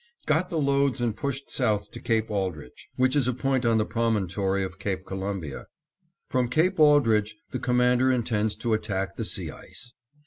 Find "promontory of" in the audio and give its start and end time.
3.85-4.79